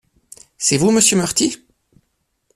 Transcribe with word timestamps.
C’est 0.57 0.77
vous 0.77 0.89
monsieur 0.89 1.15
Murthy? 1.15 1.63